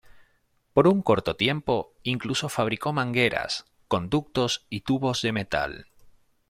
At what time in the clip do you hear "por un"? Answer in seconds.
0.73-1.03